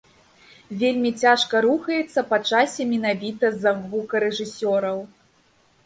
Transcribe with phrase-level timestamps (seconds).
[0.81, 5.03] Вельмі цяжка рухаецца па часе менавіта з-за гукарэжысёраў.